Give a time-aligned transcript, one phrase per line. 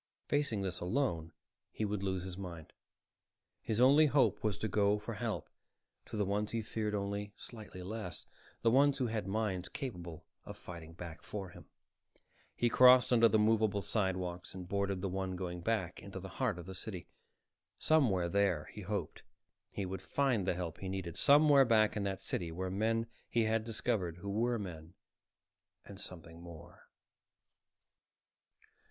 [0.25, 1.31] Facing this alone,
[1.71, 2.73] he would lose his mind.
[3.61, 5.47] His only hope was to go for help
[6.07, 8.25] to the ones he feared only slightly less,
[8.63, 11.65] the ones who had minds capable of fighting back for him.
[12.55, 16.57] He crossed under the moveable sidewalks and boarded the one going back into the heart
[16.57, 17.07] of the city.
[17.77, 19.21] Somewhere there, he hoped,
[19.69, 21.15] he would find the help he needed.
[21.15, 24.95] Somewhere back in that city were men he had discovered who were men
[25.85, 26.87] and something more.